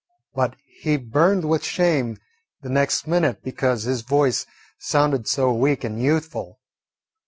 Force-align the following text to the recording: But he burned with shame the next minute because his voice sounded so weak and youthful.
But 0.33 0.55
he 0.79 0.97
burned 0.97 1.45
with 1.47 1.63
shame 1.63 2.17
the 2.63 2.69
next 2.69 3.05
minute 3.05 3.43
because 3.43 3.83
his 3.83 4.01
voice 4.01 4.47
sounded 4.79 5.27
so 5.27 5.53
weak 5.53 5.83
and 5.83 6.01
youthful. 6.01 6.59